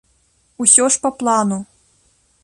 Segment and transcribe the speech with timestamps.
[0.63, 1.59] Усё ж па плану.